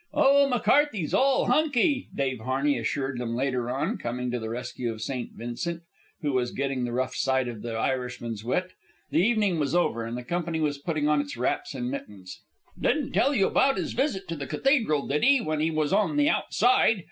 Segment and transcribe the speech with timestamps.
[0.15, 4.99] "Oh, McCarthy's all hunky," Dave Harney assured them later on, coming to the rescue of
[4.99, 5.31] St.
[5.33, 5.83] Vincent,
[6.23, 8.71] who was getting the rough side of the Irishman's wit.
[9.11, 12.41] The evening was over and the company was putting on its wraps and mittens.
[12.79, 16.17] "Didn't tell you 'bout his visit to the cathedral, did he, when he was on
[16.17, 16.99] the Outside?